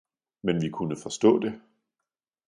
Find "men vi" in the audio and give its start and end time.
0.41-0.69